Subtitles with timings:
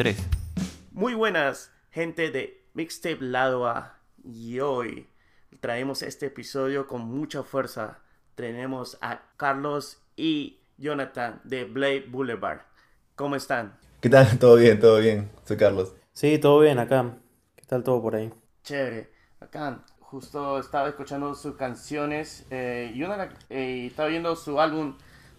[0.00, 0.16] 2003.
[0.92, 3.98] Muy buenas, gente de Mixtape Lado A.
[4.24, 5.06] Y hoy
[5.60, 7.98] traemos este episodio con mucha fuerza.
[8.34, 12.60] Tenemos a Carlos y Jonathan de Blade Boulevard.
[13.14, 13.78] ¿Cómo están?
[14.00, 14.38] ¿Qué tal?
[14.38, 15.30] Todo bien, todo bien.
[15.44, 15.94] Soy Carlos.
[16.14, 17.18] Sí, todo bien acá.
[17.54, 18.32] ¿Qué tal todo por ahí?
[18.62, 19.10] Chévere.
[19.40, 24.96] Acá justo estaba escuchando sus canciones eh, y una eh, estaba viendo su álbum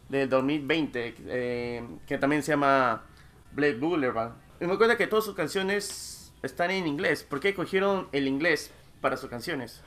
[0.09, 3.03] del 2020 eh, que también se llama
[3.53, 4.33] Blade Boulevard.
[4.67, 7.23] Me cuenta que todas sus canciones están en inglés.
[7.27, 8.69] ¿Por qué cogieron el inglés
[9.01, 9.81] para sus canciones?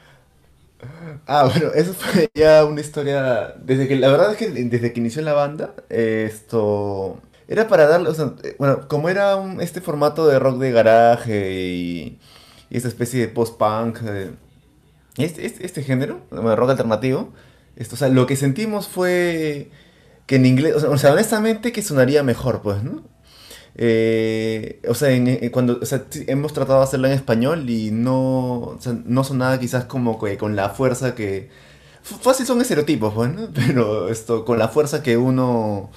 [1.27, 3.55] Ah, bueno, eso fue ya una historia.
[3.59, 7.21] Desde que, la verdad es que desde que inició la banda, esto.
[7.47, 8.09] Era para darle.
[8.09, 12.19] O sea, bueno, como era este formato de rock de garaje y,
[12.69, 14.33] y esta especie de post-punk, eh,
[15.19, 17.33] este, este, este, género, de rock alternativo,
[17.77, 19.71] esto, o sea, lo que sentimos fue
[20.27, 20.75] que en inglés.
[20.83, 23.14] O sea, honestamente, que sonaría mejor, pues, ¿no?
[23.77, 25.11] Eh, o sea,
[25.51, 29.59] cuando o sea, hemos tratado de hacerlo en español y no, o sea, no sonaba
[29.59, 31.51] quizás como que con la fuerza que...
[32.03, 35.91] Fácil son estereotipos, bueno, pues, pero esto, con la fuerza que uno,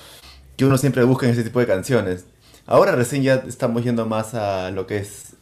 [0.56, 2.26] que uno siempre busca en ese tipo de canciones.
[2.66, 5.36] Ahora recién ya estamos yendo más a lo que es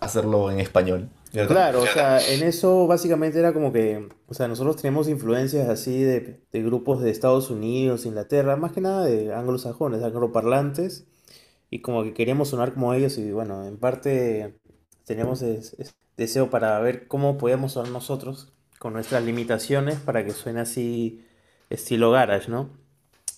[0.00, 1.08] hacerlo en español.
[1.48, 6.02] Claro, o sea, en eso básicamente era como que, o sea, nosotros tenemos influencias así
[6.02, 11.04] de, de grupos de Estados Unidos, Inglaterra, más que nada de anglosajones, angloparlantes
[11.70, 14.58] y como que queríamos sonar como ellos y bueno, en parte
[15.04, 15.44] teníamos
[16.16, 21.24] deseo para ver cómo podíamos sonar nosotros con nuestras limitaciones para que suene así
[21.70, 22.70] estilo garage, ¿no?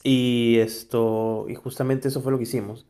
[0.02, 2.86] Y esto, y justamente eso fue lo que hicimos.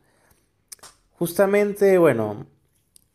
[1.13, 2.47] Justamente, bueno,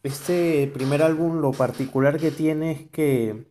[0.03, 3.47] este primer álbum lo particular que tiene es que,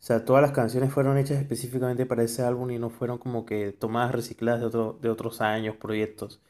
[0.00, 3.46] o sea, todas las canciones fueron hechas específicamente para ese álbum y no fueron como
[3.46, 6.40] que tomadas recicladas de, de otros años, proyectos.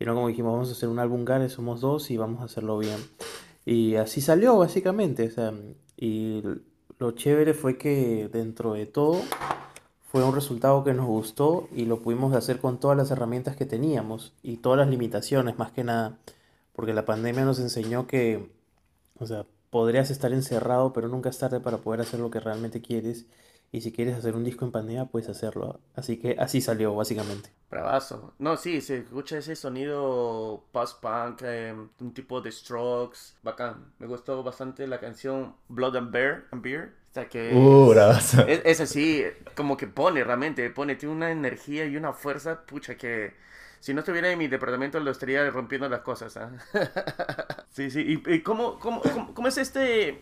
[0.00, 2.44] Y no como dijimos, vamos a hacer un álbum Gare, somos dos y vamos a
[2.44, 2.96] hacerlo bien.
[3.66, 5.26] Y así salió, básicamente.
[5.26, 5.52] O sea,
[5.96, 6.42] y
[6.98, 9.20] lo chévere fue que dentro de todo
[10.10, 13.66] fue un resultado que nos gustó y lo pudimos hacer con todas las herramientas que
[13.66, 16.18] teníamos y todas las limitaciones, más que nada.
[16.72, 18.50] Porque la pandemia nos enseñó que,
[19.18, 22.80] o sea, podrías estar encerrado, pero nunca es tarde para poder hacer lo que realmente
[22.80, 23.26] quieres.
[23.72, 25.78] Y si quieres hacer un disco en pandemia, puedes hacerlo.
[25.94, 27.50] Así que así salió, básicamente.
[27.70, 28.34] Bravazo.
[28.40, 33.34] No, sí, se escucha ese sonido post-punk, em, un tipo de strokes.
[33.44, 33.92] Bacán.
[34.00, 36.44] Me gustó bastante la canción Blood and Bear.
[36.50, 36.94] And Beer.
[37.10, 37.54] O sea que.
[37.54, 38.44] Uh, bravazo.
[38.48, 42.96] Es, es, así, como que pone realmente, pone, tiene una energía y una fuerza, pucha,
[42.96, 43.34] que.
[43.78, 46.36] Si no estuviera en mi departamento lo estaría rompiendo las cosas.
[46.36, 46.48] ¿eh?
[47.70, 48.20] sí, sí.
[48.26, 50.20] ¿Y, y cómo, cómo, cómo, cómo es este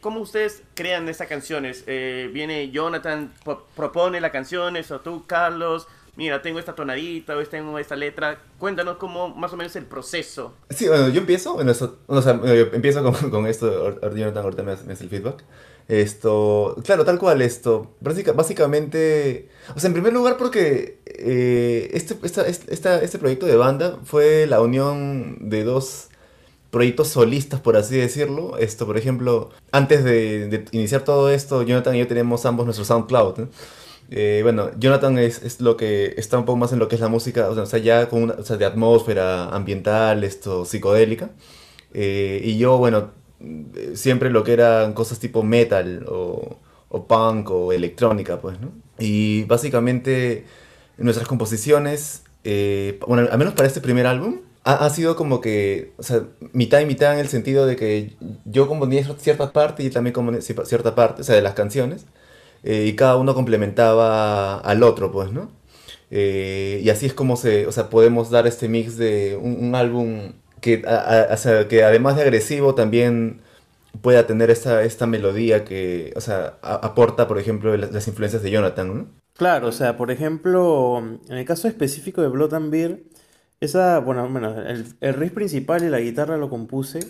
[0.00, 1.84] cómo ustedes crean estas canciones.
[1.86, 3.32] Eh, viene Jonathan,
[3.76, 5.86] propone las canciones, o tú, Carlos,
[6.16, 8.38] mira, tengo esta tonadita, o tengo esta letra.
[8.58, 10.54] Cuéntanos cómo más o menos el proceso.
[10.70, 11.72] Sí, bueno, yo empiezo, bueno,
[12.06, 15.44] o sea, yo empiezo con, con esto, Jonathan ahorita me hace, el feedback.
[15.86, 22.46] Esto, claro, tal cual, esto, básicamente, o sea, en primer lugar porque eh, este, esta,
[22.46, 26.08] esta, este proyecto de banda fue la unión de dos
[26.70, 28.58] proyectos solistas, por así decirlo.
[28.58, 33.48] Esto, por ejemplo, antes de, iniciar todo esto, Jonathan y yo tenemos ambos nuestro SoundCloud.
[34.10, 37.00] Eh, bueno, Jonathan es, es, lo que está un poco más en lo que es
[37.00, 41.30] la música, o sea, ya con o sea, de atmósfera ambiental, esto, psicodélica.
[41.94, 43.10] Eh, y yo, bueno,
[43.94, 46.58] siempre lo que eran cosas tipo metal o,
[46.88, 48.72] o punk o electrónica, pues, ¿no?
[48.98, 50.44] Y básicamente
[50.96, 56.02] nuestras composiciones, eh, bueno, al menos para este primer álbum, ha, sido como que, o
[56.02, 60.12] sea, mitad y mitad en el sentido de que yo componía cierta parte y también
[60.12, 62.06] componía cierta parte, o sea, de las canciones,
[62.64, 65.50] eh, y cada uno complementaba al otro, pues, ¿no?
[66.10, 70.32] Eh, y así es como se, o sea, podemos dar este mix de un, álbum
[70.60, 73.40] que, o sea, que además de agresivo también
[74.02, 78.98] pueda tener esta, esta melodía que, o sea, aporta, por ejemplo, las, influencias de Jonathan,
[78.98, 79.06] ¿no?
[79.36, 83.02] Claro, o sea, por ejemplo, en el caso específico de Blood and Beer,
[83.60, 87.00] esa, bueno, bueno, el, el riff principal y la guitarra lo compuse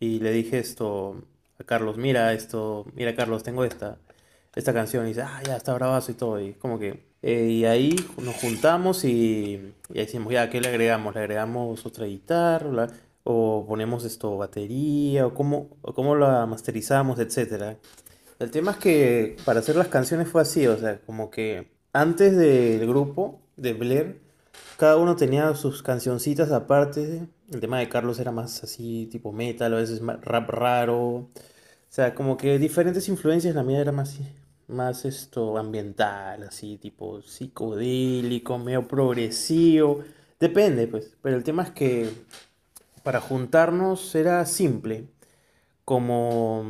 [0.00, 1.22] y le dije esto
[1.58, 3.98] a Carlos, mira esto, mira Carlos, tengo esta,
[4.54, 7.64] esta canción y dice, ah, ya está bravazo y todo, y como que, eh, y
[7.64, 11.14] ahí nos juntamos y, y decimos, ya, ¿qué le agregamos?
[11.14, 12.88] ¿Le agregamos otra guitarra?
[13.24, 15.26] ¿O ponemos esto, batería?
[15.26, 17.76] ¿O cómo, o cómo la masterizamos, etcétera?
[18.38, 22.36] El tema es que para hacer las canciones fue así, o sea, como que antes
[22.36, 24.20] del grupo de Blair,
[24.78, 27.26] cada uno tenía sus cancioncitas aparte.
[27.50, 30.98] El tema de Carlos era más así, tipo metal, a veces rap raro.
[30.98, 31.30] O
[31.88, 33.56] sea, como que diferentes influencias.
[33.56, 34.18] La mía era más,
[34.68, 40.04] más esto ambiental, así, tipo psicodélico, medio progresivo.
[40.38, 41.12] Depende, pues.
[41.22, 42.10] Pero el tema es que
[43.02, 45.08] para juntarnos era simple.
[45.84, 46.60] Como,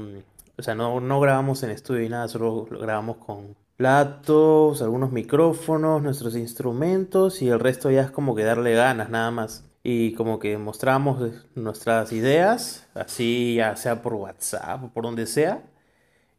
[0.57, 6.03] o sea, no, no grabamos en estudio y nada, solo grabamos con platos, algunos micrófonos,
[6.03, 9.65] nuestros instrumentos y el resto ya es como que darle ganas nada más.
[9.85, 15.63] Y como que mostramos nuestras ideas, así ya sea por WhatsApp o por donde sea.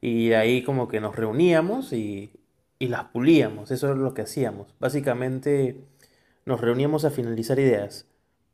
[0.01, 2.33] Y ahí como que nos reuníamos y,
[2.77, 4.67] y las pulíamos, eso es lo que hacíamos.
[4.79, 5.81] Básicamente
[6.45, 8.05] nos reuníamos a finalizar ideas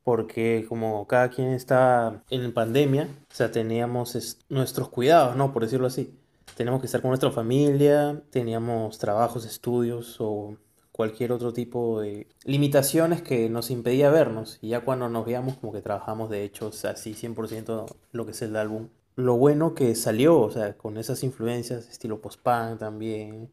[0.03, 5.51] porque como cada quien está en pandemia, o sea, teníamos nuestros cuidados, ¿no?
[5.53, 6.13] Por decirlo así.
[6.55, 10.57] Teníamos que estar con nuestra familia, teníamos trabajos, estudios o
[10.91, 14.59] cualquier otro tipo de limitaciones que nos impedía vernos.
[14.61, 18.41] Y ya cuando nos veíamos como que trabajamos de hecho así 100% lo que es
[18.41, 18.87] el álbum.
[19.17, 23.49] Lo bueno que salió, o sea, con esas influencias, estilo post-punk también,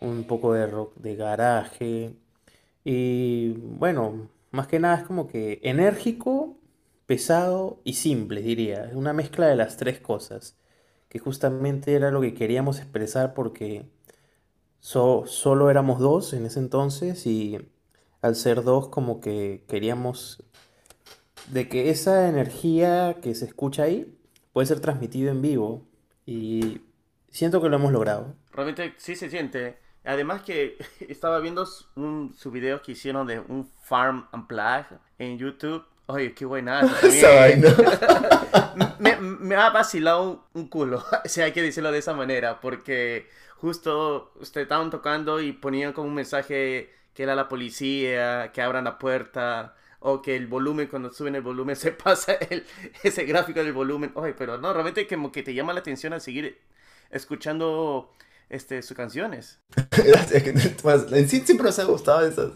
[0.00, 2.16] un poco de rock de garaje.
[2.84, 6.56] Y bueno, más que nada es como que enérgico,
[7.06, 8.90] pesado y simple, diría.
[8.94, 10.56] Una mezcla de las tres cosas,
[11.08, 13.86] que justamente era lo que queríamos expresar porque
[14.80, 17.58] solo éramos dos en ese entonces y
[18.22, 20.42] al ser dos como que queríamos
[21.48, 24.14] de que esa energía que se escucha ahí
[24.52, 25.86] puede ser transmitido en vivo
[26.26, 26.82] y
[27.30, 28.34] siento que lo hemos logrado.
[28.52, 29.78] Realmente sí se siente.
[30.04, 30.76] Además que
[31.08, 31.66] estaba viendo
[31.96, 35.84] un, su video que hicieron de un Farm Unplugged en YouTube.
[36.10, 36.80] Oye, qué buena.
[38.98, 44.32] me, me, ha vacilado un, culo, si hay que decirlo de esa manera, porque justo
[44.36, 48.98] ustedes estaban tocando y ponían como un mensaje que era la policía, que abran la
[48.98, 52.64] puerta, o que el volumen, cuando suben el volumen, se pasa el,
[53.02, 54.10] ese gráfico del volumen.
[54.14, 56.58] Oye, pero no, realmente como que te llama la atención al seguir
[57.10, 58.14] escuchando
[58.50, 59.58] este, sus canciones.
[61.12, 62.50] en sí siempre nos ha gustado esas,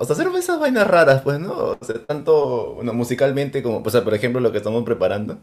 [0.00, 1.52] hacer esas vainas raras, pues, ¿no?
[1.52, 5.38] O sea, tanto bueno, musicalmente como, o sea, por ejemplo, lo que estamos preparando,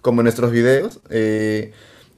[0.00, 1.00] como en nuestros videos.
[1.10, 1.72] Eh,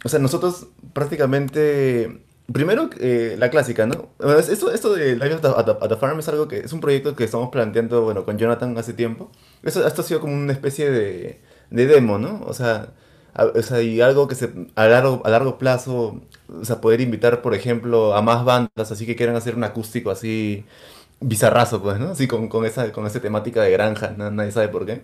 [0.04, 2.20] o sea, nosotros prácticamente...
[2.52, 4.10] Primero, eh, la clásica, ¿no?
[4.38, 7.48] Esto, esto de Live at the, Farm es algo que es un proyecto que estamos
[7.48, 9.32] planteando, bueno, con Jonathan hace tiempo.
[9.62, 11.40] Esto, esto ha sido como una especie de,
[11.70, 12.42] de demo, ¿no?
[12.46, 12.92] O sea,
[13.36, 17.42] o sea, y algo que se, a largo, a largo plazo, o sea, poder invitar,
[17.42, 20.64] por ejemplo, a más bandas, así que quieran hacer un acústico así
[21.20, 22.10] bizarrazo, pues, ¿no?
[22.10, 25.02] Así con, con esa, con esa temática de granja, nadie sabe por qué.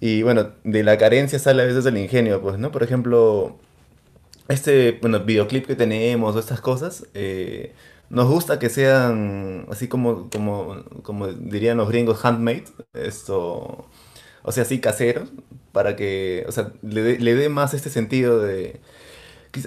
[0.00, 2.70] Y bueno, de la carencia sale a veces el ingenio, pues, ¿no?
[2.72, 3.58] Por ejemplo,
[4.48, 7.74] este, bueno, videoclip que tenemos, o estas cosas, eh,
[8.10, 12.64] nos gusta que sean así como, como, como dirían los gringos, handmade,
[12.94, 13.86] esto,
[14.42, 15.30] o sea, así caseros,
[15.72, 18.80] para que, o sea, le dé más este sentido de,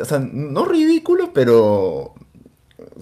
[0.02, 2.14] o sea, no ridículo, pero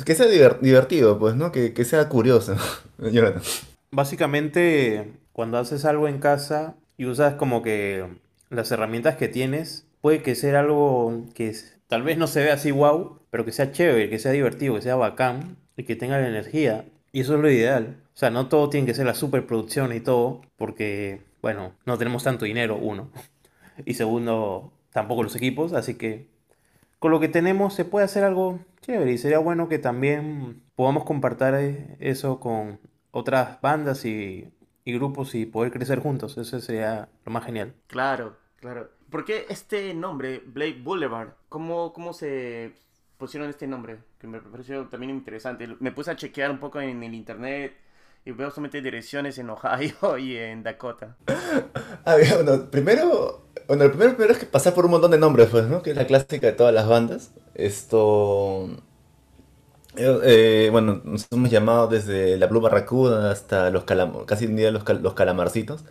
[0.06, 1.52] que sea divertido, pues, ¿no?
[1.52, 2.56] Que, que sea curioso,
[3.92, 8.06] Básicamente, cuando haces algo en casa y usas como que
[8.50, 11.54] las herramientas que tienes, puede que sea algo que
[11.88, 14.82] tal vez no se vea así wow, pero que sea chévere, que sea divertido, que
[14.82, 16.86] sea bacán y que tenga la energía.
[17.12, 17.98] Y eso es lo ideal.
[18.14, 22.24] O sea, no todo tiene que ser la superproducción y todo, porque bueno, no tenemos
[22.24, 23.12] tanto dinero, uno.
[23.86, 26.28] Y segundo, tampoco los equipos, así que
[27.02, 31.04] con lo que tenemos se puede hacer algo chévere y sería bueno que también podamos
[31.04, 34.54] compartir eso con otras bandas y,
[34.86, 36.38] grupos y poder crecer juntos.
[36.38, 37.74] Eso sería lo más genial.
[37.88, 38.92] Claro, claro.
[39.10, 41.30] ¿Por qué este nombre, Blake Boulevard?
[41.50, 42.74] ¿Cómo, cómo se
[43.18, 43.98] pusieron este nombre?
[44.20, 45.68] Que me pareció también interesante.
[45.80, 47.74] Me puse a chequear un poco en el internet
[48.26, 51.18] y veo solamente direcciones en Ohio y en Dakota.
[52.04, 55.48] Ah, bueno, primero, bueno, lo primero, primero es que pasar por un montón de nombres,
[55.50, 55.82] pues, ¿no?
[55.82, 57.32] Que es la clásica de todas las bandas.
[57.56, 58.68] Esto...
[59.96, 64.58] Eh, eh, bueno, nos hemos llamado desde la Blue Barracuda hasta los calam casi un
[64.58, 65.86] día los, los calamarcitos.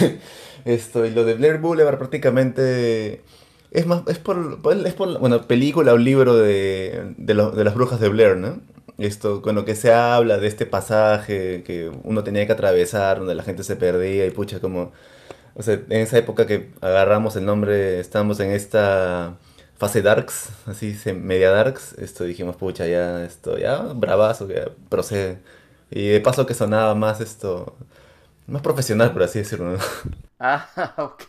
[0.64, 3.22] Esto, y lo de Blair Boulevard prácticamente
[3.70, 8.00] es más, es por, es por bueno, película o libro de, de, de las brujas
[8.00, 8.60] de Blair, ¿no?
[8.98, 13.36] esto, con lo que se habla de este pasaje que uno tenía que atravesar, donde
[13.36, 14.92] la gente se perdía y pucha, como,
[15.56, 19.38] o sea, en esa época que agarramos el nombre, estábamos en esta
[19.76, 25.38] fase darks, así, media darks, esto dijimos, pucha, ya, esto, ya, bravazo, que procede.
[25.90, 27.76] Y de paso que sonaba más esto,
[28.46, 29.78] más profesional, por así decirlo,
[30.38, 31.22] Ah, ok.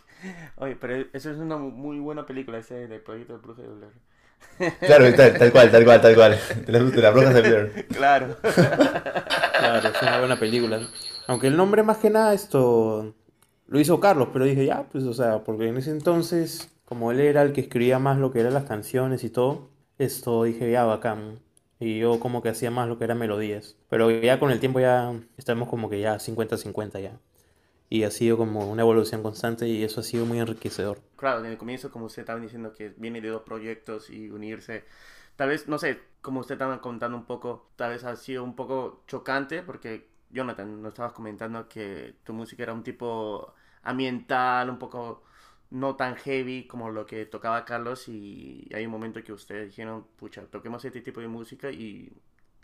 [0.56, 3.92] Oye, pero eso es una muy buena película, ese de Proyecto del Brujo de Blair.
[4.80, 6.38] Claro, tal, cual, tal cual, tal cual.
[6.66, 7.86] De, la, bruja de Blair.
[7.88, 8.36] Claro.
[8.42, 10.80] Claro, es una buena película.
[11.28, 13.14] Aunque el nombre más que nada esto
[13.68, 17.20] lo hizo Carlos, pero dije, ya, pues, o sea, porque en ese entonces, como él
[17.20, 20.84] era el que escribía más lo que eran las canciones y todo, esto dije, ya,
[20.84, 21.40] bacán.
[21.80, 23.76] Y yo como que hacía más lo que eran melodías.
[23.88, 27.20] Pero ya con el tiempo ya estamos como que ya 50-50 ya.
[27.90, 31.00] y ha sido como una evolución constante y eso ha sido muy enriquecedor.
[31.16, 34.84] Claro, en el comienzo, como usted estaba diciendo, que viene de dos proyectos y unirse,
[35.36, 38.54] tal vez, no sé, como usted estaba contando un poco, tal vez ha sido un
[38.56, 44.78] poco chocante porque, Jonathan, nos estabas comentando que tu música era un tipo ambiental, un
[44.78, 45.24] poco
[45.70, 50.06] no tan heavy como lo que tocaba Carlos y hay un momento que ustedes dijeron,
[50.16, 52.12] pucha, toquemos este tipo de música y,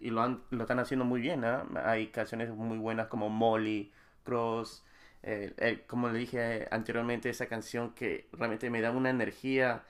[0.00, 1.66] y lo, han, lo están haciendo muy bien, ¿ah?
[1.84, 3.92] Hay canciones muy buenas como Molly,
[4.24, 4.84] Cross,
[5.22, 9.84] eh, como le dije anteriormente, esa canción que realmente me da una energía,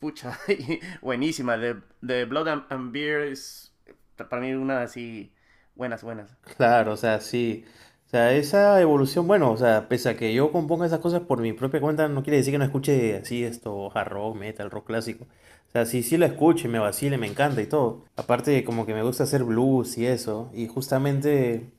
[0.00, 0.38] pucha,
[1.02, 3.72] buenísima, de, Blood and, Beer es
[4.16, 5.32] para mí una así,
[5.74, 6.36] buenas, buenas.
[6.56, 7.64] Claro, o sea, sí.
[8.06, 11.40] O sea, esa evolución, bueno, o sea, pese a que yo componga esas cosas por
[11.40, 14.86] mi propia cuenta, no quiere decir que no escuche así esto, hard rock, metal, rock
[14.86, 15.24] clásico.
[15.68, 18.04] O sea, sí, sí lo escucho y me vacile, me encanta y todo.
[18.16, 20.50] Aparte, como que me gusta hacer blues y eso.
[20.52, 21.70] Y justamente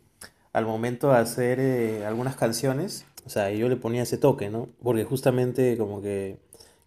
[0.53, 4.69] al momento de hacer eh, algunas canciones, o sea, yo le ponía ese toque, ¿no?
[4.81, 6.39] Porque justamente como que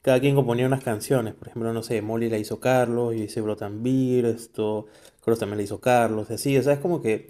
[0.02, 1.34] cada quien componía unas canciones.
[1.34, 4.86] Por ejemplo, no sé, Molly la hizo Carlos, yo hice Brotanvir, esto,
[5.26, 7.28] Cross también la hizo Carlos, así, o sea, es como que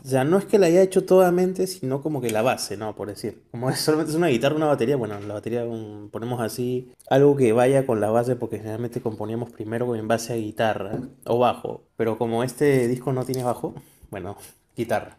[0.00, 2.94] o sea, no es que la haya hecho totalmente, sino como que la base, ¿no?
[2.94, 3.42] Por decir.
[3.50, 5.64] Como es, solamente es una guitarra, una batería, bueno, la batería
[6.10, 10.36] ponemos así, algo que vaya con la base, porque generalmente componíamos primero en base a
[10.36, 11.84] guitarra o bajo.
[11.96, 13.74] Pero como este disco no tiene bajo,
[14.10, 14.36] bueno,
[14.76, 15.18] guitarra.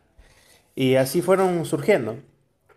[0.76, 2.18] Y así fueron surgiendo.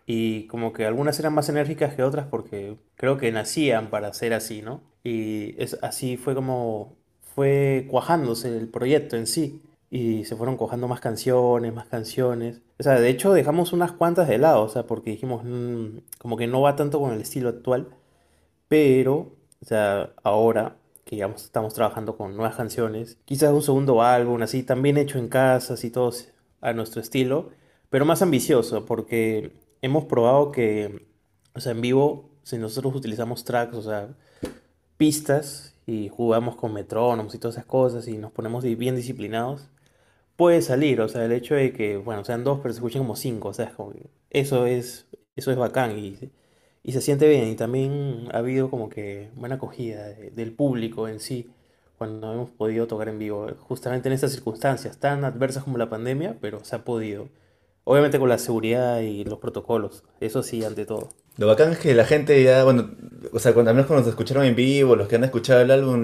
[0.05, 4.33] Y como que algunas eran más enérgicas que otras porque creo que nacían para ser
[4.33, 4.81] así, ¿no?
[5.03, 6.95] Y es, así fue como
[7.37, 12.61] fue cuajándose el proyecto en sí y se fueron cojando más canciones, más canciones.
[12.79, 16.35] O sea, de hecho dejamos unas cuantas de lado, o sea, porque dijimos, mm, como
[16.35, 17.89] que no va tanto con el estilo actual,
[18.67, 24.41] pero, o sea, ahora que ya estamos trabajando con nuevas canciones, quizás un segundo álbum,
[24.41, 26.29] así, también hecho en casa, así todos
[26.61, 27.51] a nuestro estilo,
[27.91, 29.51] pero más ambicioso, porque
[29.83, 31.05] hemos probado que,
[31.53, 34.09] o sea, en vivo, si nosotros utilizamos tracks, o sea,
[34.97, 39.69] pistas, y jugamos con metrónomos y todas esas cosas, y nos ponemos bien disciplinados,
[40.35, 43.15] puede salir, o sea, el hecho de que, bueno, sean dos, pero se escuchen como
[43.15, 46.17] cinco, o sea, es como que eso es, eso es bacán y,
[46.83, 47.47] y se siente bien.
[47.49, 51.49] Y también ha habido como que buena acogida del público en sí
[51.97, 56.37] cuando hemos podido tocar en vivo, justamente en estas circunstancias tan adversas como la pandemia,
[56.41, 57.29] pero se ha podido.
[57.89, 61.07] Obviamente con la seguridad y los protocolos, eso sí, ante todo.
[61.37, 62.91] Lo bacán es que la gente ya, bueno,
[63.31, 65.71] o sea, cuando, al menos cuando nos escucharon en vivo, los que han escuchado el
[65.71, 66.03] álbum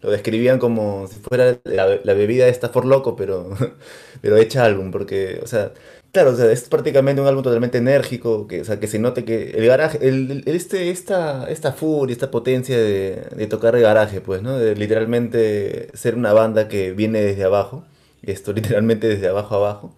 [0.00, 3.50] lo describían como si fuera la, bebida de esta for loco, pero,
[4.22, 5.74] pero hecha álbum, porque, o sea,
[6.10, 9.26] claro, o sea, es prácticamente un álbum totalmente enérgico, que, o sea, que se note
[9.26, 14.22] que el garaje, el, este, esta, esta furia, esta potencia de, de tocar el garaje,
[14.22, 14.56] pues, ¿no?
[14.56, 17.84] De literalmente ser una banda que viene desde abajo,
[18.22, 19.94] esto literalmente desde abajo a abajo.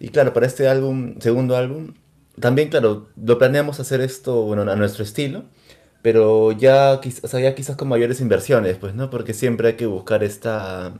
[0.00, 1.94] Y claro, para este álbum, segundo álbum,
[2.40, 5.44] también, claro, lo planeamos hacer esto, bueno, a nuestro estilo,
[6.02, 9.10] pero ya, quizás, ya quizás con mayores inversiones, pues, ¿no?
[9.10, 10.94] Porque siempre hay que buscar esta,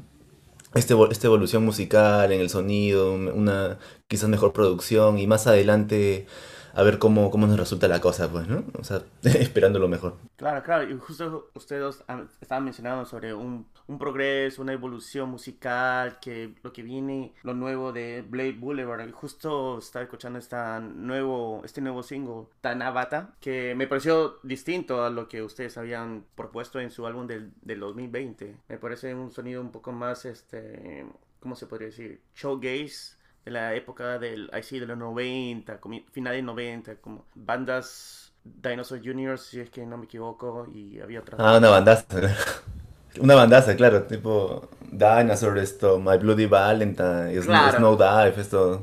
[0.75, 6.26] este, esta evolución musical en el sonido, una quizás mejor producción y más adelante
[6.75, 8.64] a ver cómo, cómo nos resulta la cosa, pues, ¿no?
[8.78, 10.16] O sea, esperando lo mejor.
[10.37, 12.04] Claro, claro, y justo ustedes
[12.40, 17.93] estaban mencionando sobre un, un, progreso, una evolución musical, que lo que viene, lo nuevo
[17.93, 24.39] de Blade Boulevard, justo estaba escuchando esta nuevo, este nuevo single, Tanabata, que me pareció
[24.43, 28.57] distinto a lo que ustedes habían propuesto en su álbum del, del 2020.
[28.69, 31.07] Me parece un sonido un poco más, este,
[31.41, 32.21] ¿cómo se podría decir?
[32.35, 35.81] Showgaze de la época del, ahí sí, de los 90,
[36.13, 41.21] final de 90, como bandas Dinosaur Juniors, si es que no me equivoco, y había
[41.21, 41.41] otras.
[41.41, 42.07] Ah, una bandaza.
[43.19, 48.83] una bandaza, claro, tipo Dinosaur, esto, My Bloody Valentine, Snow Dive, esto.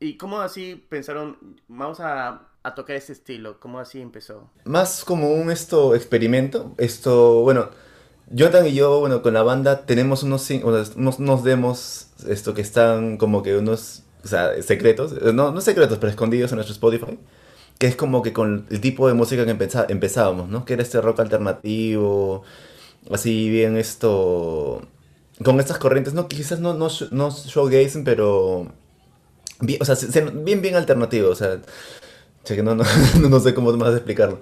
[0.00, 1.36] ¿Y cómo así pensaron,
[1.68, 3.58] vamos a, a tocar ese estilo?
[3.60, 4.50] ¿Cómo así empezó?
[4.64, 7.70] Más como un esto experimento, esto, bueno
[8.34, 13.18] Jonathan y yo, bueno, con la banda tenemos unos, unos, unos demos esto, que están
[13.18, 17.18] como que unos, o sea, secretos, no, no secretos, pero escondidos en nuestro Spotify,
[17.78, 20.64] que es como que con el tipo de música que empezábamos, ¿no?
[20.64, 22.42] Que era este rock alternativo,
[23.10, 24.82] así bien esto,
[25.44, 28.72] con estas corrientes, no, quizás no, no, no showgazing, pero,
[29.60, 29.96] bien, o sea,
[30.32, 31.60] bien, bien alternativo, o sea,
[32.44, 32.84] que no, no,
[33.28, 34.40] no sé cómo más explicarlo.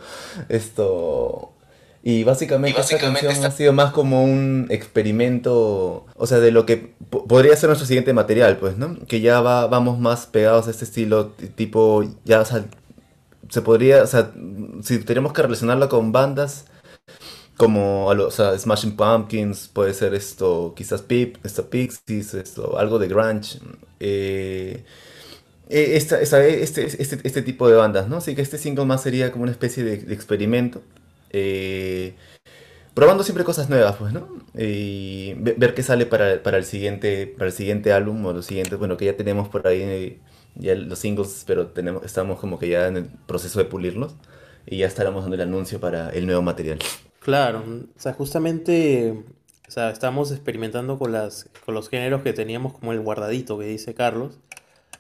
[0.49, 1.55] Esto
[2.03, 6.95] y básicamente, esta canción ha sido más como un experimento, o sea, de lo que
[7.11, 8.99] podría ser nuestro siguiente material, pues, ¿no?
[9.07, 12.65] Que ya va, vamos más pegados a este estilo, tipo, ya, o sea,
[13.51, 14.33] se podría, o sea,
[14.83, 16.65] si tenemos que relacionarlo con bandas
[17.61, 23.07] como, o sea, Smashing Pumpkins, puede ser esto, quizás Pip, esto Pixies, esto, algo de
[23.07, 23.59] grunge,
[24.01, 24.83] eh,
[25.69, 28.17] eh, esta, este, este, este, tipo de bandas, ¿no?
[28.17, 30.81] Así que este single más sería como una especie de, experimento.
[31.33, 32.15] Eh,
[32.95, 34.27] probando siempre cosas nuevas, pues, ¿no?
[34.55, 38.97] Y ver, qué sale para, el siguiente, para el siguiente álbum o los siguientes, bueno,
[38.97, 40.19] que ya tenemos por ahí
[40.55, 44.15] ya los singles, pero tenemos, estamos como que ya en el proceso de pulirlos
[44.67, 46.79] y ya estaremos dando el anuncio para el nuevo material.
[47.31, 47.63] Claro,
[47.97, 49.13] o sea, justamente,
[49.69, 53.67] o sea, estamos experimentando con, las, con los géneros que teníamos como el guardadito que
[53.67, 54.41] dice Carlos,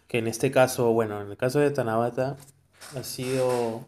[0.07, 2.37] que en este caso, bueno, en el caso de Tanabata
[2.95, 3.85] ha sido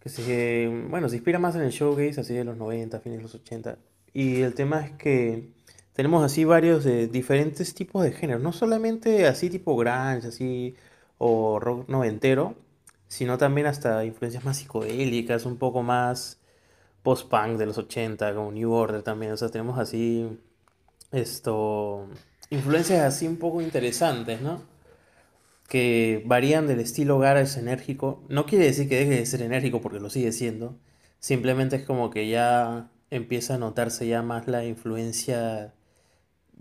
[0.00, 3.22] que se, bueno, se inspira más en el showcase, así de los 90, fines de
[3.22, 3.78] los 80.
[4.12, 5.48] Y el tema es que
[5.92, 10.74] tenemos así varios de diferentes tipos de géneros, no solamente así tipo grunge, así,
[11.18, 12.56] o rock noventero,
[13.06, 16.41] sino también hasta influencias más psicodélicas, un poco más
[17.02, 20.38] post-punk de los 80, como New Order también, o sea, tenemos así,
[21.10, 22.08] esto,
[22.50, 24.62] influencias así un poco interesantes, ¿no?
[25.68, 28.22] Que varían del estilo garage enérgico.
[28.28, 30.76] No quiere decir que deje de ser enérgico porque lo sigue siendo.
[31.18, 35.72] Simplemente es como que ya empieza a notarse ya más la influencia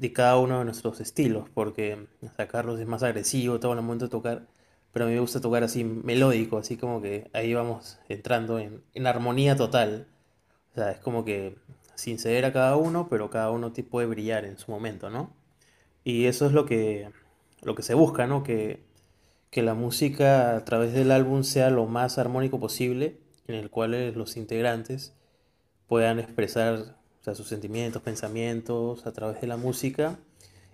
[0.02, 4.06] de cada uno de nuestros estilos, porque hasta Carlos es más agresivo todo el momento
[4.06, 4.48] de tocar,
[4.92, 9.08] pero a mí me gusta tocar así melódico, así como que ahí vamos entrando en,
[9.08, 10.08] armonía total.
[10.72, 11.58] O sea, es como que
[11.96, 15.34] sin ceder a cada uno, pero cada uno puede brillar en su momento, ¿no?
[16.04, 17.10] Y eso es lo que,
[17.62, 18.44] lo que se busca, ¿no?
[18.44, 18.84] Que,
[19.52, 24.14] que la música a través del álbum sea lo más armónico posible, en el cual
[24.14, 25.14] los integrantes
[25.88, 26.96] puedan expresar
[27.36, 30.20] sus sentimientos, pensamientos a través de la música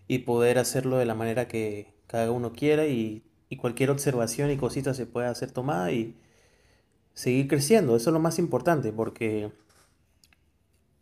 [0.07, 3.23] y poder hacerlo de la manera que cada uno quiera y,
[3.59, 6.15] cualquier observación y cosita se pueda hacer tomada y
[7.13, 7.95] seguir creciendo.
[7.95, 9.51] Eso es lo más importante porque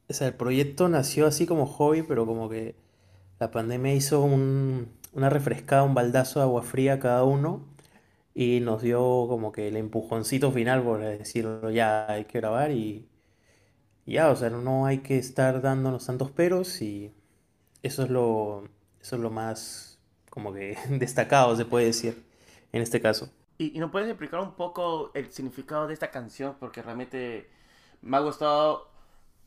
[0.08, 2.76] el proyecto nació así como hobby, pero como que
[3.40, 7.66] la pandemia hizo una refrescada, un baldazo de agua fría cada uno
[8.34, 13.08] y nos dio como que el empujoncito final por decirlo ya hay que grabar y
[14.06, 17.12] ya, o sea, no hay que estar dándonos tantos peros y
[17.82, 18.66] eso es lo,
[19.02, 22.24] eso es lo más como que destacado, se puede decir,
[22.72, 23.30] en este caso.
[23.58, 26.56] ¿Y, no puedes explicar un poco el significado de esta canción?
[26.60, 27.50] Porque realmente
[28.02, 28.90] me ha gustado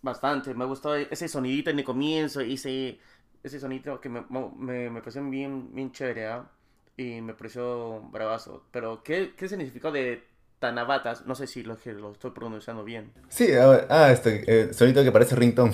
[0.02, 2.98] bastante, me gustado ese sonidito en el comienzo, ese,
[3.42, 6.50] ese sonidito que me, me, me pareció bien, bien chévere, ¿ah?
[6.96, 8.64] Y me pareció bravazo.
[8.72, 10.22] Pero, ¿qué, qué significado de
[10.58, 13.12] Tanabatas, no sé si lo, lo estoy pronunciando bien.
[13.28, 15.70] Sí, ah, este eh, que parece ringtone.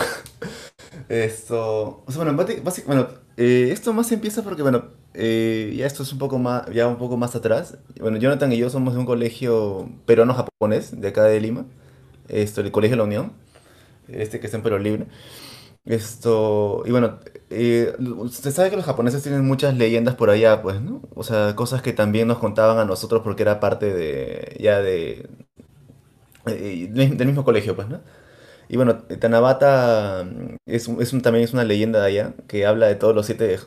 [1.09, 2.35] esto, bueno,
[2.87, 3.09] bueno
[3.39, 6.99] eh, esto más empieza porque, bueno, eh, ya esto es un poco más, ya un
[6.99, 7.79] poco más atrás.
[7.99, 11.65] Bueno, Jonathan y yo somos de un colegio peruano-japonés, de acá de Lima,
[12.29, 13.33] esto, el Colegio de la Unión,
[14.09, 15.07] este que está en Perú Libre.
[15.85, 20.81] Esto, y bueno, eh, usted sabe que los japoneses tienen muchas leyendas por allá, pues,
[20.81, 21.03] ¿no?
[21.15, 25.29] O sea, cosas que también nos contaban a nosotros porque era parte de, ya de,
[26.47, 28.01] eh, del mismo colegio, pues, ¿no?
[28.69, 30.27] Y bueno, Tanabata
[30.67, 33.45] es, es un, también es una leyenda de allá que habla de todos los 7
[33.45, 33.59] de,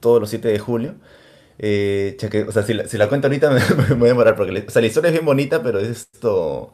[0.00, 0.94] todos los 7 de julio.
[1.58, 2.16] Eh,
[2.48, 4.70] o sea, si la, si la cuento ahorita me, me, voy a demorar porque o
[4.70, 6.72] sea, la historia es bien bonita, pero es esto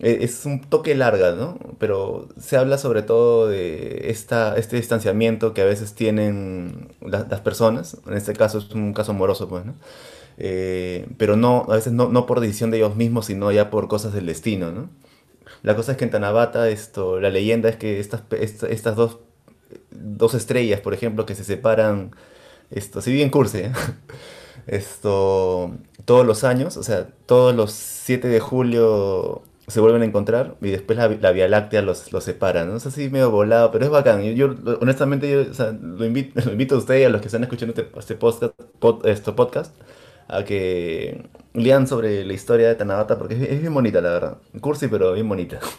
[0.00, 1.58] es un toque larga, ¿no?
[1.78, 7.98] Pero se habla sobre todo de esta, este distanciamiento que a veces tienen las personas,
[8.06, 9.74] en este caso es un caso amoroso, pues, ¿no?
[10.38, 13.88] Eh, pero no, a veces no, no, por decisión de ellos mismos, sino ya por
[13.88, 14.88] cosas del destino, ¿no?
[15.62, 19.18] La cosa es que en Tanabata, esto, la leyenda es que estas, estas dos,
[19.90, 22.12] dos estrellas, por ejemplo, que se separan,
[22.70, 23.72] esto, si bien curse, ¿eh?
[24.66, 25.72] esto,
[26.06, 30.70] todos los años, o sea, todos los 7 de julio se vuelven a encontrar y
[30.70, 32.76] después la, Vía Láctea los, los separa, ¿no?
[32.76, 34.22] Es así medio volado, pero es bacán.
[34.34, 37.74] Yo, honestamente, yo, lo, invito, lo invito a ustedes y a los que están escuchando
[37.74, 38.54] este, este podcast,
[39.04, 39.74] este podcast
[40.28, 44.38] a que lean sobre la historia de Tanabata porque es, bien bonita, la verdad.
[44.60, 45.60] Cursi, pero bien bonita.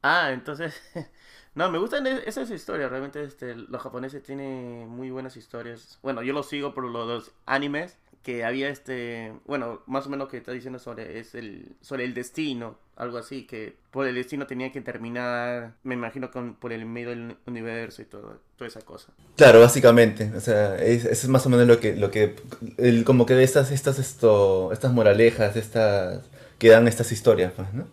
[0.00, 0.80] Ah, entonces...
[1.54, 2.88] No, me gustan e, esas historias.
[2.88, 5.98] Realmente este, los japoneses tienen muy buenas historias.
[6.02, 10.36] Bueno, yo los sigo por los animes que había este, bueno, más o menos que
[10.36, 14.72] está diciendo sobre es el sobre el destino, algo así, que por el destino tenía
[14.72, 19.12] que terminar, me imagino con por el medio del universo y todo, toda esa cosa.
[19.36, 22.36] Claro, básicamente, o sea, eso es más o menos lo que lo que
[22.76, 26.24] el, como que estas estas esto estas moralejas, estas
[26.58, 27.86] que dan estas historias, pues, ¿no?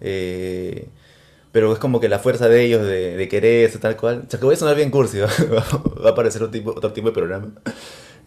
[0.00, 0.88] Eh,
[1.52, 4.24] pero es como que la fuerza de ellos de, de querer, tal cual.
[4.26, 5.28] O sea, que voy a sonar bien cursi, ¿va?
[5.28, 7.52] va a aparecer otro tipo, otro tipo de programa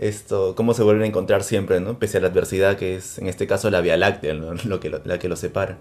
[0.02, 2.00] esto, cómo se vuelven a encontrar siempre, ¿no?
[2.00, 4.34] Pese a la adversidad que es, en este caso, la Vía Láctea,
[4.66, 5.78] Lo que la que los separa.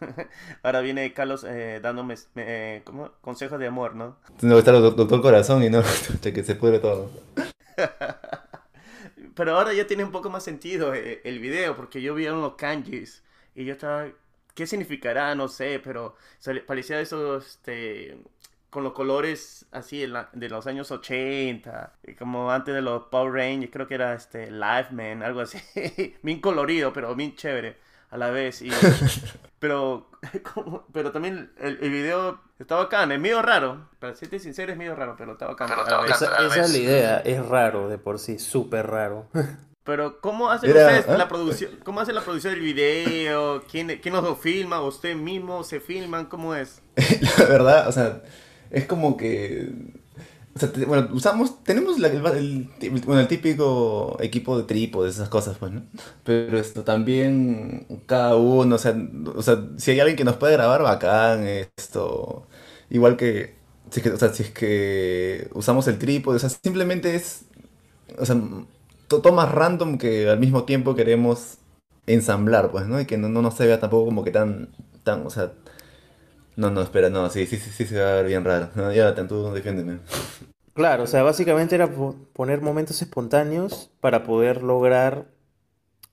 [0.62, 2.82] Ahora viene Carlos eh, dándome eh,
[3.22, 4.18] consejos de amor, ¿no?
[4.42, 5.82] No, está el doctor corazón y no,
[6.22, 7.10] que se pudre todo.
[9.34, 12.54] pero ahora ya tiene un poco más sentido eh, el, video, porque yo vi unos
[12.54, 14.08] kanjis y yo estaba,
[14.54, 15.34] ¿qué significará?
[15.34, 16.16] No sé, pero
[16.66, 18.18] parecía eso, este,
[18.70, 23.86] con los colores así de los años 80, como antes de los Power Rangers, creo
[23.86, 25.58] que era este Life Man, algo así,
[26.22, 27.78] bien colorido, pero bien chévere
[28.10, 28.60] a la vez.
[28.62, 28.70] Y,
[29.58, 30.10] pero,
[30.92, 34.94] pero también el, el, video está bacán, es medio raro, para serte sincero es medio
[34.94, 35.70] raro, pero está bacán.
[36.06, 39.28] esa, esa es la idea, es raro de por sí, súper raro.
[39.88, 41.16] Pero ¿cómo hacen ustedes ¿eh?
[41.16, 41.70] la producción?
[41.82, 43.62] ¿Cómo hacen la producción del video?
[43.62, 44.82] ¿Quién, quién lo filma?
[44.82, 46.26] ¿Usted mismo se filman?
[46.26, 46.82] ¿Cómo es?
[47.38, 48.20] la verdad, o sea,
[48.70, 49.70] es como que...
[50.86, 52.68] bueno, usamos, tenemos el,
[53.06, 55.82] bueno, el típico equipo de trípodes, esas cosas, pues, ¿no?
[56.24, 58.96] Pero esto también, cada uno, o sea,
[59.36, 62.46] o sea, si hay alguien que nos puede grabar, bacán, esto,
[62.90, 63.54] igual que,
[63.90, 67.44] si es que, o sea, si es que usamos el trípode, o sea, simplemente es,
[68.18, 68.36] o sea,
[69.08, 71.58] todo más random que al mismo tiempo queremos
[72.06, 73.00] ensamblar, pues, ¿no?
[73.00, 74.70] Y que no, no, no se vea tampoco como que tan,
[75.04, 75.52] tan, o sea,
[76.58, 78.92] no, no, espera, no, sí, sí, sí, sí se va a ver bien raro.
[78.92, 80.00] Ya, tú defiéndeme.
[80.74, 81.88] Claro, o sea, básicamente era
[82.32, 85.28] poner momentos espontáneos para poder lograr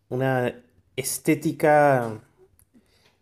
[0.07, 0.53] una
[0.95, 2.21] estética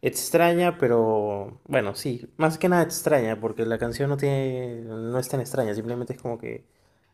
[0.01, 5.29] extraña, pero bueno, sí, más que nada extraña, porque la canción no tiene, no es
[5.29, 6.65] tan extraña, simplemente es como que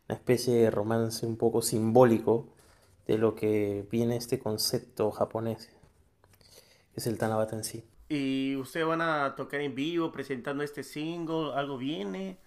[0.08, 2.48] una especie de romance un poco simbólico
[3.06, 5.68] de lo que viene este concepto japonés,
[6.94, 7.84] que es el Tanabata en sí.
[8.10, 11.52] ¿Y ustedes van a tocar en vivo presentando este single?
[11.54, 12.38] ¿Algo viene?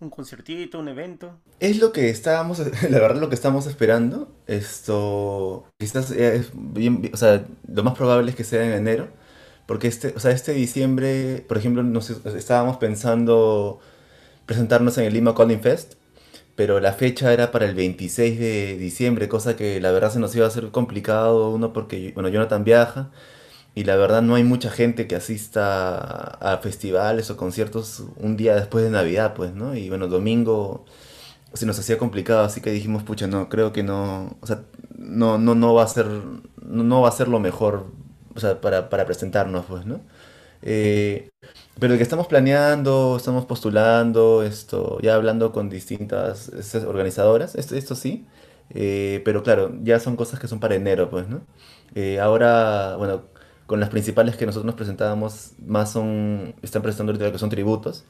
[0.00, 0.78] ¿Un conciertito?
[0.78, 1.38] ¿Un evento?
[1.60, 2.58] Es lo que estábamos,
[2.90, 4.34] la verdad, lo que estamos esperando.
[4.46, 9.08] Esto, quizás es bien, o sea, lo más probable es que sea en enero.
[9.66, 13.80] Porque este, o sea, este diciembre, por ejemplo, nos, estábamos pensando
[14.46, 15.94] presentarnos en el Lima Calling Fest,
[16.56, 20.34] pero la fecha era para el 26 de diciembre, cosa que la verdad se nos
[20.34, 23.10] iba a hacer complicado, uno porque, bueno, Jonathan viaja,
[23.74, 28.54] y la verdad no hay mucha gente que asista a festivales o conciertos un día
[28.56, 29.74] después de Navidad, pues, ¿no?
[29.74, 30.84] Y bueno, domingo
[31.54, 34.62] se nos hacía complicado, así que dijimos, pucha, no, creo que no, o sea,
[34.96, 36.06] no, no, no va a ser,
[36.62, 37.86] no, va a ser lo mejor,
[38.34, 40.00] o sea, para, para presentarnos, pues, ¿no?
[40.62, 41.30] Eh,
[41.80, 46.50] pero que estamos planeando, estamos postulando, esto, ya hablando con distintas
[46.86, 48.26] organizadoras, esto, sí,
[48.70, 51.42] eh, pero claro, ya son cosas que son para enero, pues, ¿no?
[51.94, 53.24] Eh, ahora, bueno,
[53.72, 58.04] con las principales que nosotros nos presentábamos, más son, están presentando ahorita que son tributos.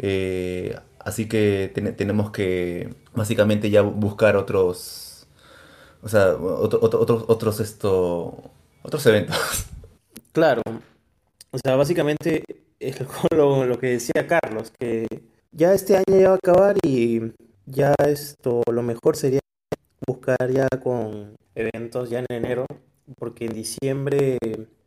[0.00, 5.28] Eh, así que tenemos que básicamente ya buscar otros,
[6.02, 8.50] o sea, otros, otros, esto,
[8.82, 9.36] otros eventos.
[10.32, 10.62] Claro,
[11.52, 12.42] o sea, básicamente
[12.80, 12.98] es
[13.30, 15.06] lo, lo que decía Carlos, que
[15.52, 17.20] ya este año ya va a acabar y
[17.66, 19.38] ya esto, lo mejor sería
[20.08, 22.66] buscar ya con eventos ya en enero,
[23.16, 24.38] porque en diciembre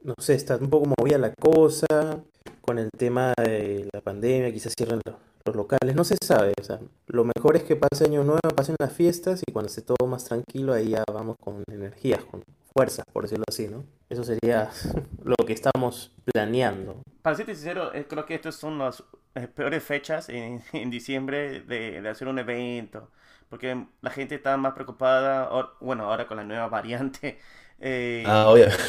[0.04, 2.22] no sé, está un poco movida la cosa
[2.62, 6.80] con el tema de la pandemia, quizás cierren los, locales, no se sabe, o sea,
[7.08, 10.24] lo mejor es que pase año nuevo, pasen las fiestas y cuando esté todo más
[10.24, 13.84] tranquilo ahí ya vamos con energías, con fuerzas, por decirlo así, ¿no?
[14.10, 14.70] Eso sería
[15.24, 17.02] lo que estamos planeando.
[17.22, 19.04] Para ser sincero, eh, creo que estas son las
[19.36, 20.62] eh, peores fechas en,
[20.92, 23.10] diciembre de, hacer un evento,
[23.50, 25.50] porque la gente está más preocupada,
[25.82, 27.40] bueno, ahora con la nueva variante.
[27.80, 28.84] Eh, ah, obviamente.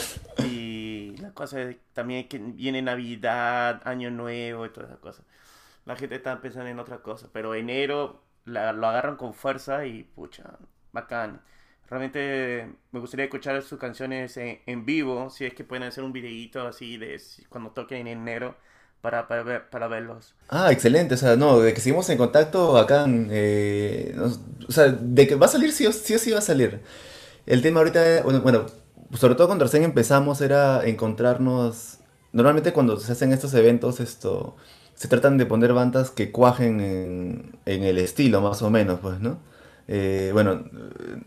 [0.45, 5.25] Y la cosa es también que viene Navidad, Año Nuevo y todas esas cosas.
[5.85, 10.05] La gente está pensando en otra cosa, pero enero la, lo agarran con fuerza y
[10.05, 10.59] pucha,
[10.93, 11.41] bacán.
[11.89, 16.67] Realmente me gustaría escuchar sus canciones en, vivo, si es que pueden hacer un videíto
[16.67, 18.57] así de cuando toquen en enero
[19.03, 20.35] para, para, ver, para verlos.
[20.49, 24.17] Ah, excelente, o sea, no, de que seguimos en contacto acá, eh,
[24.67, 26.81] o sea, de que va a salir sí o sí, sí va a salir.
[27.45, 28.67] El tema ahorita, bueno, bueno
[29.19, 31.99] sobre todo cuando recién empezamos era encontrarnos,
[32.33, 34.57] normalmente cuando se hacen estos eventos, esto,
[34.95, 36.81] se tratan de poner bandas que cuajen
[37.67, 39.39] en, el estilo más o menos, pues, ¿no?
[39.89, 40.65] Eh, bueno,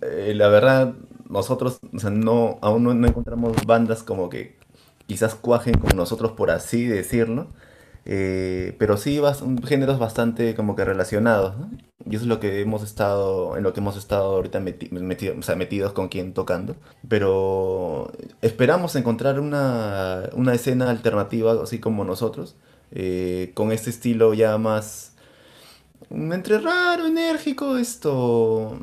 [0.02, 0.93] eh, la verdad,
[1.30, 4.58] nosotros, o sea, no, aún no, no, encontramos bandas como que
[5.08, 7.48] quizás cuajen con nosotros, por así decirlo.
[8.06, 11.56] Eh, pero sí son géneros bastante como que relacionados.
[12.06, 16.08] Y eso es lo que hemos estado, en lo que hemos estado ahorita metidos con
[16.10, 16.76] quien tocando.
[17.08, 22.56] Pero esperamos encontrar una, una escena alternativa, así como nosotros,
[22.91, 25.15] eh, con este estilo ya más,
[26.12, 28.80] entre raro, enérgico, esto,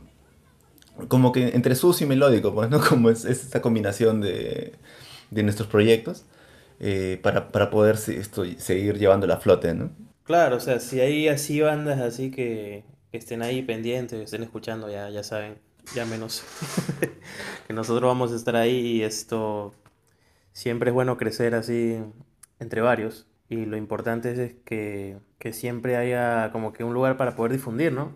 [1.09, 2.69] como que entre sucio y melódico, pues.
[2.89, 4.75] Como es, es esta combinación de,
[5.31, 6.25] de nuestros proyectos.
[6.85, 9.90] Eh, para, para, poder esto, seguir llevando la flote, ¿no?
[10.25, 14.90] Claro, o sea, si hay así bandas así que, estén ahí pendientes, que estén escuchando,
[14.90, 15.59] ya, ya saben.
[15.95, 16.42] ya menos.
[17.68, 19.75] que nosotros vamos a estar ahí y esto
[20.53, 21.99] siempre es bueno crecer así
[22.59, 23.29] entre varios.
[23.49, 27.92] Y lo importante es que, que siempre haya como que un lugar para poder difundir,
[27.92, 28.07] ¿no?
[28.07, 28.14] O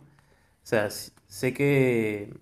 [0.65, 2.35] sea, sé que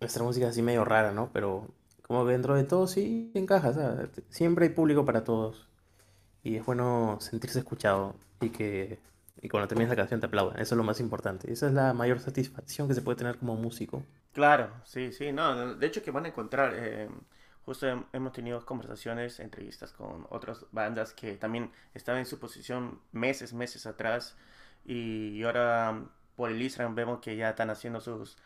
[0.00, 1.30] nuestra música es así medio rara, ¿no?
[1.32, 1.68] Pero
[2.02, 3.72] como que dentro de todo sí encaja,
[4.28, 5.69] Siempre hay público para todos.
[6.42, 8.98] Y es bueno sentirse escuchado y que
[9.42, 10.60] y cuando termines la canción te aplaudan.
[10.60, 11.50] Eso es lo más importante.
[11.50, 14.02] Esa es la mayor satisfacción que se puede tener como músico.
[14.32, 15.32] Claro, sí, sí.
[15.32, 16.72] No, de hecho que van a encontrar...
[16.76, 17.08] Eh,
[17.64, 23.52] justo hemos tenido conversaciones, entrevistas con otras bandas que también estaban en su posición meses,
[23.52, 24.36] meses atrás.
[24.84, 26.02] Y ahora
[26.36, 28.36] por el Instagram vemos que ya están haciendo sus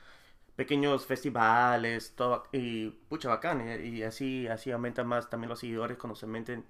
[0.56, 5.98] pequeños festivales, todo, y pucha bacán, eh, y así, así aumentan más también los seguidores
[5.98, 6.64] cuando se meten,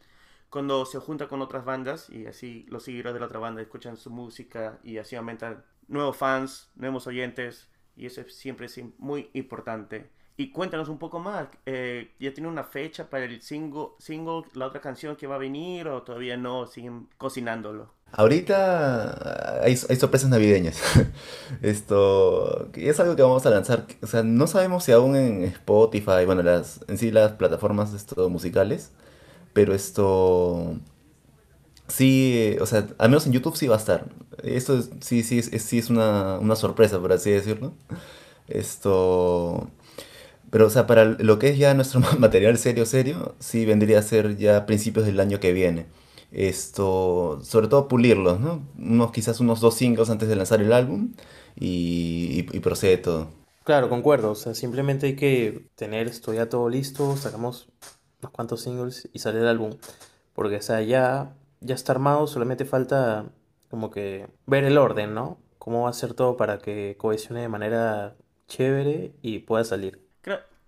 [0.55, 3.97] cuando se junta con otras bandas, y así los seguidores de la otra banda escuchan
[3.97, 10.13] su música, y así aumentan nuevos fans, nuevos oyentes, y eso siempre es muy importante.
[10.37, 14.69] Y cuéntanos un poco más, eh, ¿ya tiene una fecha para el single, single, la
[14.69, 17.93] otra canción que va a venir, o todavía no, siguen cocinándolo?
[18.13, 20.81] Ahorita hay, sorpresas navideñas.
[21.63, 23.87] Esto es algo que vamos a lanzar.
[24.03, 28.31] O sea, no sabemos si aún en Spotify, bueno, las, en sí las plataformas esto,
[28.31, 28.93] musicales,
[29.55, 30.79] pero esto
[31.89, 34.07] sí, o sea, al menos en YouTube sí va a estar.
[34.43, 37.75] Esto sí, sí, es, sí es una, una sorpresa, por así decirlo.
[38.49, 39.71] Esto.
[40.51, 44.03] Pero, o sea, para lo que es ya nuestro material serio, serio, sí vendría a
[44.03, 45.87] ser ya principios del año que viene
[46.35, 48.67] esto, sobre todo pulirlos, ¿no?
[48.77, 51.13] Unos, quizás unos dos singles antes de lanzar el álbum
[51.57, 53.29] y, y, procede todo.
[53.63, 57.69] Claro, concuerdo, o sea, simplemente hay que tener esto ya todo listo, sacamos
[58.25, 59.73] unos cuantos singles y sale el álbum,
[60.33, 63.27] porque o sea, ya, ya está armado, solamente falta
[63.71, 65.39] como que ver el orden, ¿no?
[65.59, 68.17] Cómo va a ser todo para que cohesione de manera
[68.49, 70.05] chévere y pueda salir.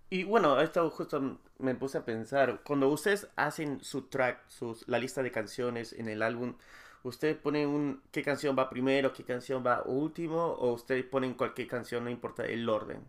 [0.08, 5.00] Y bueno, esto justo me puse a pensar, cuando ustedes hacen su track, sus, la
[5.00, 6.54] lista de canciones en el álbum,
[7.02, 11.66] ¿ustedes ponen un, qué canción va primero, qué canción va último, o ustedes ponen cualquier
[11.66, 13.00] canción, no importa el orden?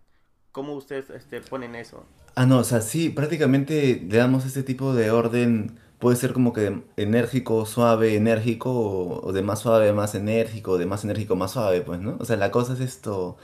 [0.51, 2.05] ¿Cómo ustedes este, ponen eso?
[2.35, 6.53] Ah, no, o sea, sí, prácticamente le damos este tipo de orden, puede ser como
[6.53, 11.51] que enérgico, suave, enérgico, o, o de más suave, más enérgico, de más enérgico, más
[11.51, 12.17] suave, pues, ¿no?
[12.19, 13.37] O sea, la cosa es esto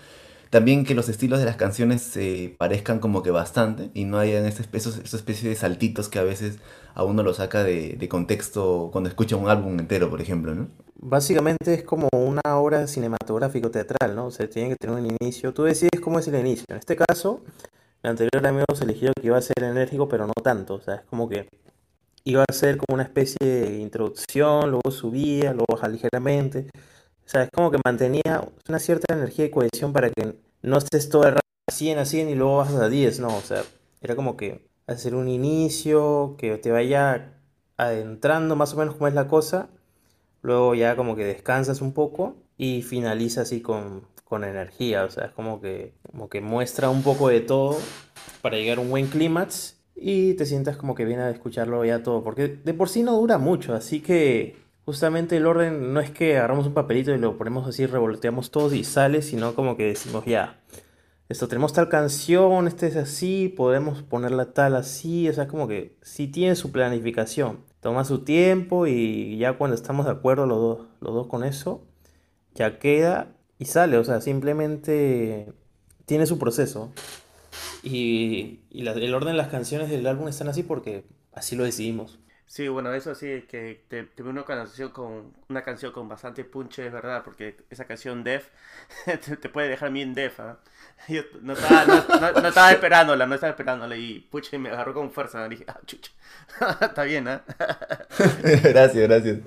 [0.53, 4.45] también que los estilos de las canciones se parezcan como que bastante y no hayan
[4.45, 6.59] esa especie de saltitos que a veces
[6.93, 10.67] a uno lo saca de, contexto cuando escucha un álbum entero, por ejemplo, ¿no?
[10.93, 14.27] Básicamente es como una obra cinematográfico teatral, ¿no?
[14.27, 15.55] O sea, tiene que tener un inicio.
[15.55, 16.65] Tú decides cómo es el inicio.
[16.69, 17.43] En este caso,
[18.03, 20.75] el anterior habíamos elegido que iba a ser enérgico, pero no tanto.
[20.75, 21.47] O sea, es como que
[22.25, 26.67] iba a ser como una especie de introducción, luego subía, luego baja ligeramente.
[27.25, 31.09] O sea, es como que mantenía una cierta energía y cohesión para que no estés
[31.09, 33.63] todo el a 100 a 100 y luego bajas a 10, no, o sea,
[34.01, 37.33] era como que hacer un inicio, que te vaya
[37.77, 39.69] adentrando más o menos cómo es la cosa,
[40.41, 45.25] luego ya como que descansas un poco y finaliza así con, con energía, o sea,
[45.25, 47.77] es como que, como que muestra un poco de todo
[48.41, 52.03] para llegar a un buen clímax y te sientas como que viene a escucharlo ya
[52.03, 56.12] todo, porque de por sí no dura mucho, así que Justamente el orden no es
[56.12, 59.86] que agarramos un papelito y lo ponemos así, revolteamos todos y sale, sino como que
[59.86, 60.60] decimos ya,
[61.30, 65.98] esto tenemos tal canción, este es así, podemos ponerla tal así, o sea, como que
[66.02, 70.88] si tiene su planificación, toma su tiempo y ya cuando estamos de acuerdo los dos,
[71.00, 71.86] los dos con eso,
[72.54, 75.54] ya queda y sale, o sea, simplemente
[76.06, 76.91] tiene su proceso.
[77.84, 82.19] Y, el orden de las canciones del álbum están así porque así lo decidimos.
[82.45, 86.86] Sí, bueno, eso sí, que te, te una canción con una canción con bastante punche,
[86.86, 88.47] es verdad, porque esa canción Def
[89.41, 90.58] te, puede dejar bien Def, ¿ah?
[91.08, 94.27] Yo no estaba, no, estaba esperándola, no estaba esperándola y
[94.60, 96.12] me agarró con fuerza, dije, ah, chucha,
[96.82, 97.43] está bien, ¿ah?
[98.39, 99.39] gracias, gracias.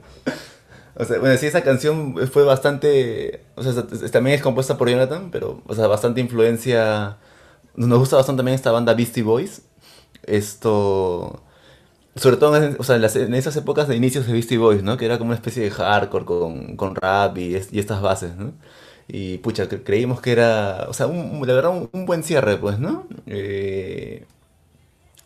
[0.97, 5.31] O sea, bueno, sí, esa canción fue bastante, o sea, también es compuesta por Jonathan,
[5.31, 7.19] pero, o sea, bastante influencia,
[7.77, 9.63] nos gusta bastante también esta banda Beastie Boys,
[10.25, 11.46] esto
[12.17, 14.97] sobre todo en, o sea, en, esas épocas de inicios de Beastie Boys, ¿no?
[14.97, 18.55] Que era como una especie de hardcore con, con rap y, y, estas bases, ¿no?
[19.09, 23.07] Y pucha, creímos que era, o sea, un, la verdad, un, buen cierre, pues, ¿no?
[23.27, 24.27] Eh,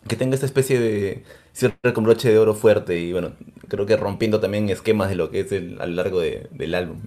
[0.07, 1.23] que tenga esta especie de
[1.53, 3.33] cierre con broche de oro fuerte y bueno,
[3.67, 6.75] creo que rompiendo también esquemas de lo que es el, a lo largo de, del
[6.75, 7.01] álbum.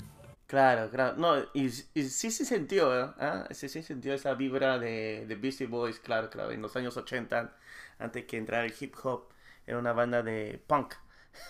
[0.46, 1.16] Claro, claro.
[1.16, 3.10] No, y, y sí se sintió, ¿eh?
[3.18, 3.46] ¿Ah?
[3.50, 7.52] Sí se sintió esa vibra de, de Beastie Boys, claro, claro, en los años 80,
[7.98, 9.33] antes que entrara el hip hop
[9.66, 10.94] era una banda de punk.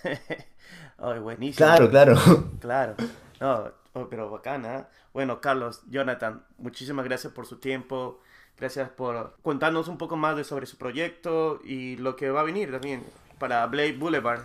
[0.98, 1.66] Ay, buenísimo.
[1.66, 2.16] Claro, claro.
[2.60, 2.94] Claro.
[3.40, 4.88] No, oh, pero bacana.
[5.12, 8.20] Bueno, Carlos, Jonathan, muchísimas gracias por su tiempo.
[8.58, 12.44] Gracias por contarnos un poco más de sobre su proyecto y lo que va a
[12.44, 13.02] venir también
[13.38, 14.42] para Blade Boulevard.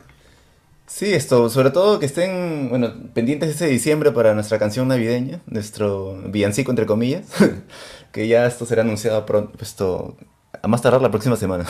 [0.88, 6.20] Sí, esto, sobre todo que estén, bueno, pendientes ese diciembre para nuestra canción navideña, nuestro
[6.26, 7.28] villancico entre comillas,
[8.12, 10.18] que ya esto será anunciado pronto, esto,
[10.60, 11.66] a más tardar la próxima semana.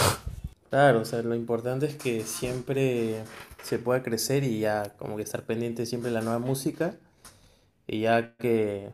[0.69, 3.23] Claro, o sea, lo importante es que siempre
[3.63, 6.95] se pueda crecer y ya como que estar pendiente siempre de la nueva música
[7.87, 8.91] y ya que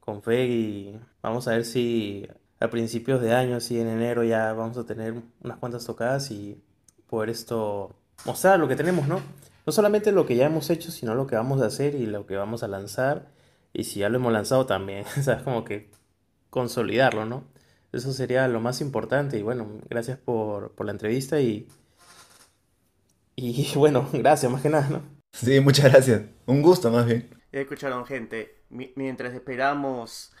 [0.00, 2.28] con fe y vamos a ver si
[2.60, 6.62] a principios de año, si en enero ya vamos a tener unas cuantas tocadas y
[7.08, 7.94] poder esto
[8.26, 9.20] mostrar lo que tenemos, ¿no?
[9.66, 12.26] No solamente lo que ya hemos hecho, sino lo que vamos a hacer y lo
[12.26, 13.28] que vamos a lanzar.
[13.72, 15.90] Y si ya lo hemos lanzado también, o sea, como que
[16.50, 17.44] consolidarlo, ¿no?
[17.92, 19.38] Eso sería lo más importante.
[19.38, 21.68] Y bueno, gracias por, por la entrevista y,
[23.36, 25.02] y bueno, gracias más que nada, ¿no?
[25.32, 26.22] Sí, muchas gracias.
[26.46, 27.30] Un gusto más bien.
[27.52, 30.32] Ya escucharon gente, mientras esperamos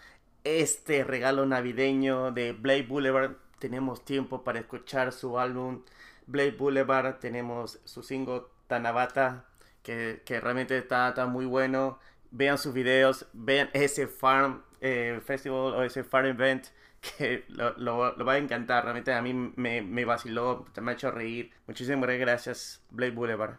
[0.44, 5.82] este regalo navideño de Blade Boulevard, tenemos tiempo para escuchar su álbum
[6.26, 9.46] Blade Boulevard, tenemos su single Tanabata,
[9.82, 11.98] que, que realmente está, está, muy bueno.
[12.30, 16.66] Vean sus videos, vean ese Farm eh, Festival o ese Farm Event
[17.00, 18.84] que lo, lo, va a encantar.
[18.84, 21.50] Realmente a mí me, me vaciló, me ha hecho reír.
[21.66, 23.58] Muchísimas gracias, Blade Boulevard.